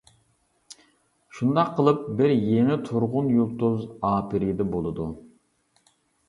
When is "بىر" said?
2.21-2.33